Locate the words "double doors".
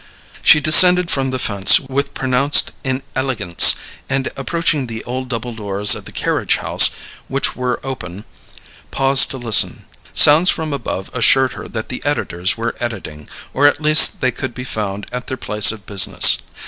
5.29-5.93